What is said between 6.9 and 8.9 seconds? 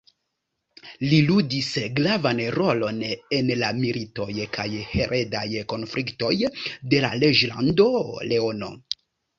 la Reĝlando Leono.